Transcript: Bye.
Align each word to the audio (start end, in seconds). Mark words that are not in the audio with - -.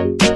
Bye. 0.00 0.29